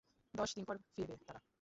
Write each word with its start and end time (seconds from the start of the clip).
দশদিন 0.33 0.63
পর 0.67 0.75
ফিরবে 0.93 1.15
তারা। 1.27 1.41